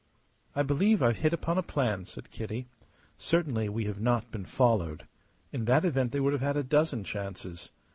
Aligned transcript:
"I 0.55 0.63
believe 0.63 1.03
I've 1.03 1.17
hit 1.17 1.31
upon 1.31 1.59
a 1.59 1.61
plan," 1.61 2.05
said 2.05 2.31
Kitty. 2.31 2.65
"Certainly 3.19 3.69
we 3.69 3.85
have 3.85 4.01
not 4.01 4.31
been 4.31 4.45
followed. 4.45 5.05
In 5.53 5.65
that 5.65 5.85
event 5.85 6.11
they 6.11 6.19
would 6.19 6.33
have 6.33 6.41
had 6.41 6.57
a 6.57 6.63
dozen 6.63 7.03
chances. 7.03 7.69